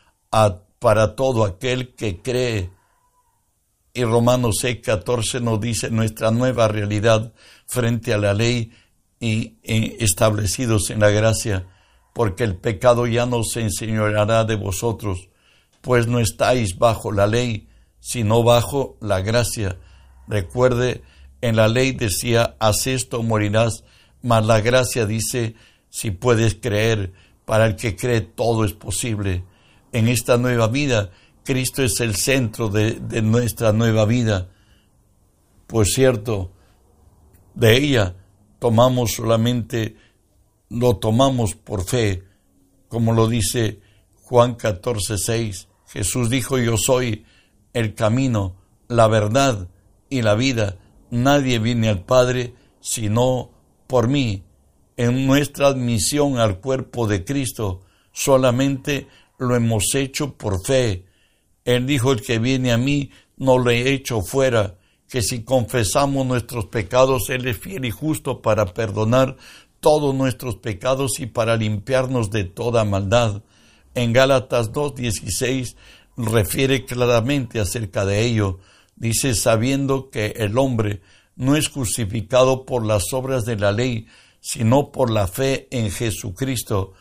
para 0.79 1.15
todo 1.15 1.45
aquel 1.45 1.95
que 1.95 2.21
cree. 2.21 2.71
Y 3.95 4.05
Romanos 4.05 4.57
6, 4.61 4.81
14 4.83 5.41
nos 5.41 5.61
dice 5.61 5.91
nuestra 5.91 6.31
nueva 6.31 6.69
realidad 6.69 7.33
frente 7.67 8.13
a 8.13 8.19
la 8.19 8.35
ley 8.35 8.73
y 9.21 9.57
establecidos 9.63 10.91
en 10.91 11.01
la 11.01 11.11
gracia 11.11 11.67
porque 12.15 12.45
el 12.45 12.57
pecado 12.57 13.07
ya 13.07 13.27
no 13.27 13.43
se 13.43 13.61
enseñoreará 13.61 14.45
de 14.45 14.55
vosotros, 14.55 15.29
pues 15.83 16.07
no 16.07 16.21
estáis 16.21 16.79
bajo 16.79 17.13
la 17.13 17.27
ley, 17.27 17.69
sino 18.01 18.43
bajo 18.43 18.97
la 19.01 19.21
gracia. 19.21 19.79
Recuerde, 20.29 21.03
en 21.43 21.57
la 21.57 21.69
ley 21.69 21.93
decía, 21.93 22.57
haz 22.61 22.87
esto, 22.87 23.23
morirás, 23.23 23.85
mas 24.23 24.47
la 24.47 24.61
gracia 24.61 25.05
dice, 25.07 25.57
si 25.91 26.13
puedes 26.13 26.55
creer, 26.55 27.13
para 27.45 27.67
el 27.67 27.77
que 27.77 27.97
cree 27.97 28.21
todo 28.23 28.65
es 28.65 28.73
posible. 28.73 29.45
En 29.93 30.09
esta 30.09 30.39
nueva 30.39 30.69
vida, 30.69 31.11
Cristo 31.45 31.83
es 31.83 32.01
el 32.01 32.15
centro 32.15 32.69
de, 32.69 32.93
de 32.93 33.23
nuestra 33.23 33.73
nueva 33.73 34.07
vida. 34.07 34.49
Por 35.67 35.87
cierto, 35.87 36.53
de 37.55 37.77
ella 37.77 38.15
tomamos 38.61 39.13
solamente 39.13 39.97
lo 40.75 40.97
tomamos 40.97 41.55
por 41.55 41.85
fe, 41.85 42.25
como 42.89 43.13
lo 43.13 43.29
dice 43.29 43.81
Juan 44.23 44.55
14, 44.55 45.19
6. 45.19 45.69
Jesús 45.87 46.31
dijo, 46.31 46.59
yo 46.59 46.77
soy 46.77 47.25
el 47.73 47.95
camino, 47.95 48.57
la 48.89 49.07
verdad 49.07 49.69
y 50.11 50.23
la 50.23 50.35
vida. 50.35 50.79
Nadie 51.11 51.59
viene 51.59 51.89
al 51.89 52.05
Padre 52.05 52.55
sino 52.81 53.51
por 53.87 54.09
mí. 54.09 54.43
En 54.97 55.27
nuestra 55.27 55.69
admisión 55.69 56.39
al 56.39 56.61
cuerpo 56.61 57.07
de 57.07 57.25
Cristo 57.25 57.83
solamente 58.13 59.09
lo 59.39 59.55
hemos 59.55 59.95
hecho 59.95 60.35
por 60.35 60.65
fe. 60.65 61.07
Él 61.65 61.87
dijo, 61.87 62.13
el 62.13 62.23
que 62.23 62.39
viene 62.39 62.73
a 62.73 62.79
mí 62.79 63.11
no 63.37 63.59
lo 63.59 63.71
he 63.71 63.93
hecho 63.93 64.21
fuera, 64.21 64.79
que 65.09 65.23
si 65.23 65.45
confesamos 65.45 66.27
nuestros 66.27 66.67
pecados, 66.67 67.31
Él 67.31 67.47
es 67.47 67.59
fiel 67.59 67.85
y 67.85 67.91
justo 67.91 68.43
para 68.43 68.67
perdonar 68.67 69.37
todos 69.85 70.15
nuestros 70.15 70.57
pecados 70.57 71.21
y 71.21 71.27
para 71.27 71.57
limpiarnos 71.57 72.31
de 72.31 72.45
toda 72.45 72.85
maldad. 72.85 73.43
En 73.95 74.15
Gálatas 74.15 74.73
2.16 74.73 75.77
refiere 76.17 76.87
claramente 76.87 77.61
acerca 77.61 78.07
de 78.07 78.23
ello. 78.23 78.61
Dice, 78.97 79.35
sabiendo 79.35 80.09
que 80.09 80.37
el 80.39 80.57
hombre 80.57 81.03
no 81.37 81.55
es 81.55 81.69
crucificado 81.69 82.65
por 82.65 82.87
las 82.87 83.13
obras 83.13 83.45
de 83.45 83.57
la 83.57 83.73
ley, 83.73 84.07
sino 84.41 84.91
por 84.91 85.11
la 85.11 85.27
fe 85.27 85.69
en 85.71 85.91
Jesucristo. 85.91 86.95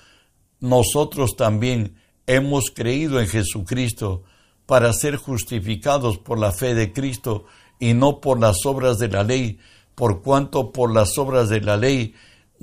Nosotros 0.60 1.38
también 1.38 1.96
hemos 2.28 2.70
creído 2.70 3.22
en 3.22 3.30
Jesucristo 3.30 4.24
para 4.66 4.92
ser 4.92 5.16
justificados 5.16 6.18
por 6.18 6.38
la 6.38 6.52
fe 6.52 6.76
de 6.76 6.92
Cristo 6.92 7.46
y 7.80 7.94
no 7.94 8.20
por 8.20 8.42
las 8.42 8.66
obras 8.66 9.00
de 9.00 9.08
la 9.08 9.24
ley, 9.24 9.58
por 9.96 10.22
cuanto 10.22 10.74
por 10.74 10.94
las 10.94 11.18
obras 11.18 11.48
de 11.48 11.62
la 11.62 11.78
ley 11.78 12.14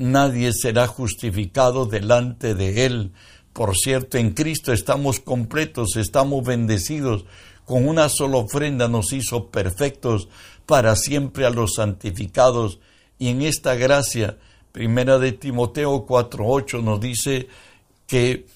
nadie 0.00 0.52
será 0.52 0.86
justificado 0.86 1.84
delante 1.84 2.54
de 2.54 2.86
Él. 2.86 3.12
Por 3.52 3.76
cierto, 3.76 4.16
en 4.16 4.30
Cristo 4.30 4.72
estamos 4.72 5.20
completos, 5.20 5.96
estamos 5.96 6.42
bendecidos. 6.42 7.26
Con 7.66 7.86
una 7.86 8.08
sola 8.08 8.38
ofrenda 8.38 8.88
nos 8.88 9.12
hizo 9.12 9.50
perfectos 9.50 10.28
para 10.64 10.96
siempre 10.96 11.44
a 11.44 11.50
los 11.50 11.74
santificados. 11.74 12.80
Y 13.18 13.28
en 13.28 13.42
esta 13.42 13.74
gracia, 13.74 14.38
primera 14.72 15.18
de 15.18 15.32
Timoteo 15.32 16.06
4.8 16.06 16.82
nos 16.82 17.00
dice 17.00 17.48
que 18.06 18.46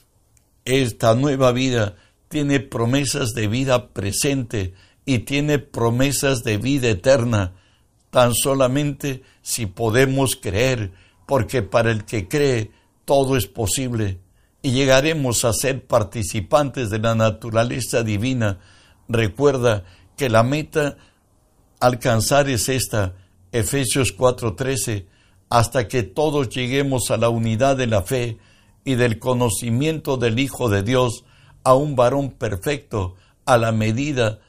esta 0.65 1.15
nueva 1.15 1.53
vida 1.53 1.97
tiene 2.29 2.59
promesas 2.59 3.35
de 3.35 3.49
vida 3.49 3.89
presente 3.89 4.73
y 5.05 5.21
tiene 5.21 5.59
promesas 5.59 6.43
de 6.43 6.57
vida 6.57 6.89
eterna, 6.89 7.53
tan 8.11 8.35
solamente 8.35 9.23
si 9.43 9.67
podemos 9.67 10.37
creer 10.37 11.04
porque 11.27 11.63
para 11.63 11.91
el 11.91 12.05
que 12.05 12.29
cree 12.29 12.71
todo 13.05 13.37
es 13.37 13.47
posible 13.47 14.21
y 14.63 14.73
llegaremos 14.73 15.45
a 15.45 15.53
ser 15.53 15.87
participantes 15.87 16.89
de 16.89 16.99
la 16.99 17.15
naturaleza 17.15 18.03
divina. 18.03 18.61
Recuerda 19.09 19.85
que 20.17 20.31
la 20.31 20.43
meta 20.43 20.97
alcanzar 21.81 22.49
es 22.49 22.71
esta, 22.71 23.15
Efesios 23.53 24.17
4:13, 24.17 25.07
hasta 25.51 25.87
que 25.87 26.03
todos 26.03 26.49
lleguemos 26.49 27.11
a 27.11 27.19
la 27.19 27.29
unidad 27.29 27.77
de 27.77 27.87
la 27.87 28.03
fe 28.03 28.39
y 28.85 28.95
del 28.95 29.19
conocimiento 29.19 30.17
del 30.17 30.39
Hijo 30.39 30.69
de 30.69 30.83
Dios, 30.83 31.25
a 31.63 31.75
un 31.75 31.95
varón 31.95 32.31
perfecto, 32.31 33.17
a 33.45 33.59
la 33.59 33.73
medida 33.73 34.41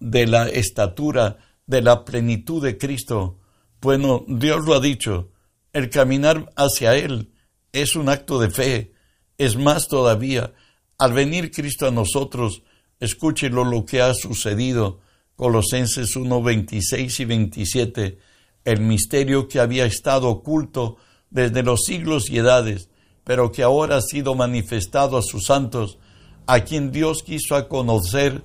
de 0.00 0.26
la 0.26 0.48
estatura 0.48 1.38
de 1.66 1.82
la 1.82 2.04
plenitud 2.04 2.62
de 2.62 2.76
Cristo. 2.76 3.36
Bueno, 3.80 4.24
Dios 4.26 4.64
lo 4.64 4.74
ha 4.74 4.80
dicho, 4.80 5.28
el 5.72 5.90
caminar 5.90 6.52
hacia 6.56 6.96
Él 6.96 7.32
es 7.72 7.96
un 7.96 8.08
acto 8.08 8.38
de 8.40 8.50
fe. 8.50 8.92
Es 9.36 9.56
más 9.56 9.88
todavía, 9.88 10.52
al 10.98 11.12
venir 11.12 11.50
Cristo 11.50 11.86
a 11.86 11.90
nosotros, 11.90 12.62
escúchelo 13.00 13.64
lo 13.64 13.84
que 13.84 14.00
ha 14.00 14.14
sucedido. 14.14 15.00
Colosenses 15.36 16.16
1, 16.16 16.42
26 16.42 17.20
y 17.20 17.24
27. 17.24 18.18
El 18.64 18.80
misterio 18.80 19.48
que 19.48 19.60
había 19.60 19.86
estado 19.86 20.28
oculto 20.28 20.96
desde 21.30 21.62
los 21.62 21.84
siglos 21.84 22.30
y 22.30 22.38
edades, 22.38 22.90
pero 23.24 23.52
que 23.52 23.62
ahora 23.62 23.98
ha 23.98 24.02
sido 24.02 24.34
manifestado 24.34 25.16
a 25.16 25.22
sus 25.22 25.44
santos, 25.44 25.98
a 26.46 26.60
quien 26.60 26.90
Dios 26.90 27.22
quiso 27.22 27.54
a 27.54 27.68
conocer 27.68 28.42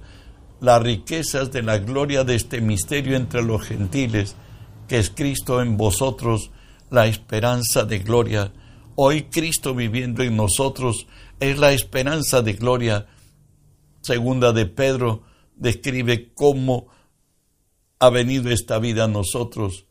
las 0.59 0.81
riquezas 0.83 1.51
de 1.51 1.63
la 1.63 1.77
gloria 1.79 2.23
de 2.23 2.35
este 2.35 2.61
misterio 2.61 3.15
entre 3.15 3.41
los 3.41 3.63
gentiles, 3.63 4.35
que 4.87 4.99
es 4.99 5.09
Cristo 5.09 5.61
en 5.61 5.77
vosotros, 5.77 6.51
la 6.89 7.07
esperanza 7.07 7.83
de 7.83 7.99
gloria. 7.99 8.53
Hoy 8.95 9.23
Cristo 9.23 9.73
viviendo 9.73 10.23
en 10.23 10.35
nosotros 10.35 11.07
es 11.39 11.57
la 11.57 11.73
esperanza 11.73 12.41
de 12.41 12.53
gloria. 12.53 13.07
Segunda 14.01 14.51
de 14.53 14.65
Pedro 14.65 15.23
describe 15.55 16.33
cómo 16.33 16.87
ha 17.99 18.09
venido 18.09 18.49
esta 18.51 18.79
vida 18.79 19.05
a 19.05 19.07
nosotros, 19.07 19.85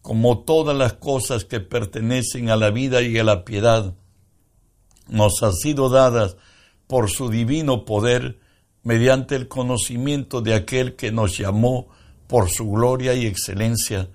como 0.00 0.44
todas 0.44 0.76
las 0.76 0.94
cosas 0.94 1.44
que 1.44 1.60
pertenecen 1.60 2.50
a 2.50 2.56
la 2.56 2.70
vida 2.70 3.02
y 3.02 3.18
a 3.18 3.24
la 3.24 3.44
piedad, 3.44 3.94
nos 5.08 5.42
han 5.42 5.54
sido 5.54 5.88
dadas 5.88 6.36
por 6.86 7.10
su 7.10 7.28
divino 7.30 7.84
poder 7.84 8.38
mediante 8.82 9.34
el 9.34 9.48
conocimiento 9.48 10.40
de 10.40 10.54
aquel 10.54 10.96
que 10.96 11.12
nos 11.12 11.36
llamó 11.36 11.88
por 12.26 12.48
su 12.48 12.70
gloria 12.70 13.14
y 13.14 13.26
excelencia, 13.26 14.08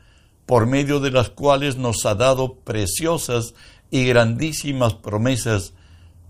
por 0.45 0.65
medio 0.65 0.99
de 0.99 1.12
las 1.12 1.29
cuales 1.29 1.77
nos 1.77 2.06
ha 2.06 2.15
dado 2.15 2.56
preciosas 2.56 3.53
y 3.91 4.06
grandísimas 4.06 4.95
promesas, 4.95 5.73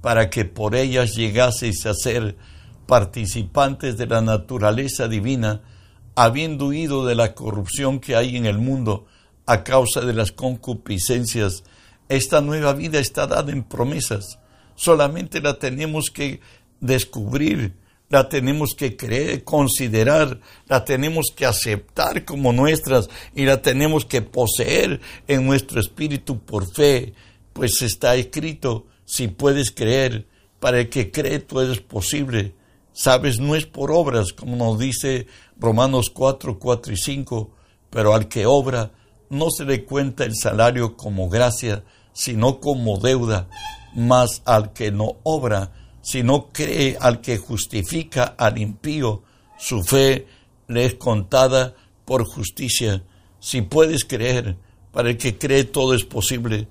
para 0.02 0.30
que 0.30 0.46
por 0.46 0.76
ellas 0.76 1.16
llegaseis 1.16 1.86
a 1.86 1.94
ser 1.94 2.36
participantes 2.86 3.98
de 3.98 4.06
la 4.06 4.22
naturaleza 4.22 5.08
divina, 5.08 5.62
habiendo 6.16 6.68
huido 6.68 7.06
de 7.06 7.16
la 7.16 7.34
corrupción 7.34 8.00
que 8.00 8.16
hay 8.16 8.36
en 8.36 8.46
el 8.46 8.58
mundo 8.58 9.06
a 9.46 9.64
causa 9.64 10.02
de 10.02 10.14
las 10.14 10.32
concupiscencias. 10.32 11.64
Esta 12.10 12.42
nueva 12.42 12.74
vida 12.74 13.00
está 13.00 13.28
dada 13.28 13.52
en 13.52 13.64
promesas. 13.64 14.40
Solamente 14.76 15.42
la 15.42 15.58
tenemos 15.58 16.10
que 16.10 16.42
descubrir, 16.80 17.74
la 18.10 18.30
tenemos 18.30 18.76
que 18.76 18.96
creer, 18.96 19.44
considerar, 19.44 20.40
la 20.68 20.86
tenemos 20.86 21.28
que 21.36 21.46
aceptar 21.46 22.26
como 22.26 22.54
nuestras 22.54 23.10
y 23.36 23.46
la 23.46 23.62
tenemos 23.62 24.06
que 24.06 24.22
poseer 24.22 25.02
en 25.28 25.46
nuestro 25.46 25.80
espíritu 25.80 26.40
por 26.40 26.72
fe, 26.72 27.14
pues 27.54 27.82
está 27.82 28.16
escrito, 28.16 28.86
si 29.06 29.28
puedes 29.28 29.72
creer, 29.72 30.28
para 30.60 30.80
el 30.80 30.90
que 30.90 31.12
cree 31.12 31.40
todo 31.40 31.72
es 31.72 31.82
posible. 31.82 32.54
Sabes, 32.94 33.40
no 33.40 33.56
es 33.56 33.66
por 33.66 33.92
obras, 33.92 34.34
como 34.34 34.56
nos 34.56 34.78
dice 34.78 35.28
Romanos 35.58 36.12
4, 36.14 36.60
4 36.60 36.94
y 36.94 36.98
5, 36.98 37.52
pero 37.90 38.14
al 38.14 38.28
que 38.28 38.46
obra 38.46 38.92
no 39.30 39.50
se 39.50 39.66
le 39.66 39.84
cuenta 39.84 40.24
el 40.24 40.36
salario 40.36 40.96
como 40.96 41.28
gracia, 41.28 41.84
sino 42.14 42.60
como 42.60 43.00
deuda, 43.00 43.50
mas 43.96 44.42
al 44.46 44.74
que 44.74 44.92
no 44.92 45.18
obra, 45.24 45.72
sino 46.04 46.50
cree 46.52 46.98
al 47.00 47.22
que 47.22 47.38
justifica 47.38 48.36
al 48.38 48.60
impío, 48.60 49.24
su 49.58 49.82
fe 49.84 50.28
le 50.68 50.86
es 50.86 50.96
contada 50.96 51.76
por 52.06 52.26
justicia. 52.26 53.04
Si 53.40 53.62
puedes 53.62 54.04
creer, 54.04 54.58
para 54.92 55.10
el 55.10 55.18
que 55.18 55.38
cree 55.38 55.64
todo 55.64 55.96
es 55.96 56.04
posible. 56.04 56.68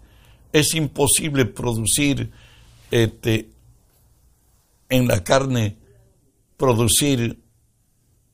Es 0.52 0.74
imposible 0.74 1.46
producir 1.46 2.30
este, 2.90 3.48
en 4.90 5.08
la 5.08 5.24
carne, 5.24 5.78
producir 6.58 7.40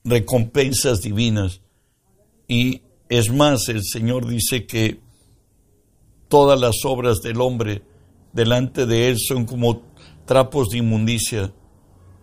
recompensas 0.03 1.01
divinas. 1.01 1.61
Y 2.45 2.81
es 3.07 3.31
más, 3.31 3.69
el 3.69 3.83
Señor 3.85 4.27
dice 4.27 4.65
que 4.65 4.99
todas 6.27 6.59
las 6.59 6.83
obras 6.83 7.21
del 7.21 7.39
hombre 7.39 7.83
delante 8.33 8.85
de 8.85 9.09
Él 9.09 9.17
son 9.17 9.45
como 9.45 9.88
trapos 10.29 10.69
de 10.69 10.77
inmundicia. 10.77 11.51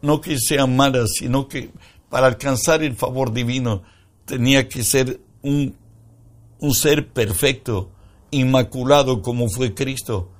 No 0.00 0.20
que 0.20 0.38
sean 0.38 0.76
malas, 0.76 1.10
sino 1.18 1.48
que 1.48 1.70
para 2.08 2.28
alcanzar 2.28 2.84
el 2.84 2.94
favor 2.94 3.32
divino 3.32 3.82
tenía 4.24 4.68
que 4.68 4.84
ser 4.84 5.18
un, 5.42 5.74
un 6.60 6.72
ser 6.72 7.08
perfecto, 7.08 7.90
inmaculado 8.30 9.22
como 9.22 9.48
fue 9.48 9.74
Cristo. 9.74 10.30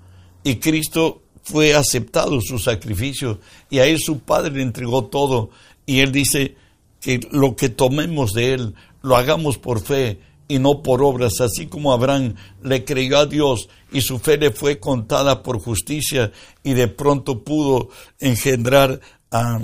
Y 0.44 0.56
Cristo 0.56 1.22
fue 1.42 1.74
aceptado 1.74 2.40
su 2.40 2.60
sacrificio 2.60 3.40
y 3.68 3.80
a 3.80 3.86
él 3.86 3.98
su 3.98 4.20
Padre 4.20 4.52
le 4.52 4.62
entregó 4.62 5.06
todo. 5.06 5.50
Y 5.86 6.02
él 6.02 6.12
dice 6.12 6.54
que 7.00 7.18
lo 7.32 7.56
que 7.56 7.68
tomemos 7.68 8.32
de 8.32 8.54
él 8.54 8.74
lo 9.02 9.16
hagamos 9.16 9.58
por 9.58 9.80
fe 9.80 10.20
y 10.48 10.58
no 10.58 10.82
por 10.82 11.02
obras, 11.02 11.40
así 11.40 11.66
como 11.66 11.92
Abraham 11.92 12.34
le 12.62 12.84
creyó 12.84 13.18
a 13.18 13.26
Dios 13.26 13.68
y 13.92 14.00
su 14.00 14.18
fe 14.18 14.36
le 14.36 14.50
fue 14.50 14.78
contada 14.78 15.42
por 15.42 15.58
justicia 15.58 16.32
y 16.62 16.74
de 16.74 16.88
pronto 16.88 17.42
pudo 17.42 17.88
engendrar 18.20 19.00
a, 19.30 19.60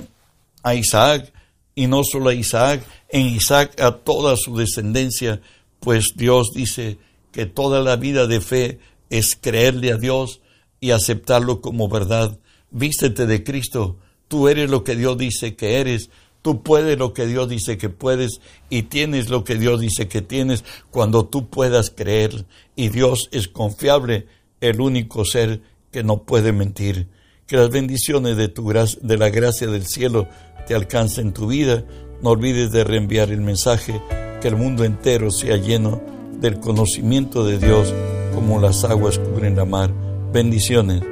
a 0.61 0.75
Isaac 0.75 1.31
y 1.75 1.87
no 1.87 2.03
solo 2.03 2.29
a 2.29 2.33
Isaac, 2.33 2.85
en 3.09 3.27
Isaac 3.27 3.79
a 3.81 3.91
toda 3.91 4.35
su 4.37 4.55
descendencia, 4.57 5.41
pues 5.79 6.13
Dios 6.15 6.51
dice 6.53 6.97
que 7.31 7.45
toda 7.45 7.81
la 7.81 7.95
vida 7.95 8.27
de 8.27 8.41
fe 8.41 8.79
es 9.09 9.37
creerle 9.39 9.91
a 9.91 9.97
Dios 9.97 10.41
y 10.79 10.91
aceptarlo 10.91 11.61
como 11.61 11.87
verdad. 11.87 12.37
Vístete 12.71 13.25
de 13.25 13.43
Cristo, 13.43 13.97
tú 14.27 14.47
eres 14.49 14.69
lo 14.69 14.83
que 14.83 14.95
Dios 14.95 15.17
dice 15.17 15.55
que 15.55 15.79
eres, 15.79 16.09
tú 16.43 16.61
puedes 16.61 16.99
lo 16.99 17.13
que 17.13 17.25
Dios 17.25 17.49
dice 17.49 17.79
que 17.79 17.89
puedes 17.89 18.41
y 18.69 18.83
tienes 18.83 19.29
lo 19.29 19.43
que 19.43 19.55
Dios 19.55 19.81
dice 19.81 20.07
que 20.07 20.21
tienes 20.21 20.63
cuando 20.91 21.25
tú 21.25 21.49
puedas 21.49 21.89
creer. 21.89 22.45
Y 22.75 22.89
Dios 22.89 23.29
es 23.31 23.47
confiable, 23.47 24.27
el 24.61 24.79
único 24.79 25.25
ser 25.25 25.61
que 25.91 26.03
no 26.03 26.23
puede 26.23 26.51
mentir. 26.51 27.07
Que 27.47 27.57
las 27.57 27.71
bendiciones 27.71 28.37
de, 28.37 28.49
tu 28.49 28.71
de 28.71 29.17
la 29.17 29.29
gracia 29.29 29.67
del 29.67 29.85
cielo 29.87 30.27
te 30.67 30.75
alcancen 30.75 31.27
en 31.27 31.33
tu 31.33 31.47
vida. 31.47 31.85
No 32.21 32.31
olvides 32.31 32.71
de 32.71 32.83
reenviar 32.83 33.31
el 33.31 33.41
mensaje, 33.41 34.01
que 34.41 34.49
el 34.49 34.55
mundo 34.55 34.83
entero 34.83 35.31
sea 35.31 35.57
lleno 35.57 36.01
del 36.39 36.59
conocimiento 36.59 37.45
de 37.45 37.57
Dios 37.57 37.93
como 38.33 38.59
las 38.59 38.83
aguas 38.83 39.17
cubren 39.17 39.55
la 39.55 39.65
mar. 39.65 39.93
Bendiciones. 40.33 41.03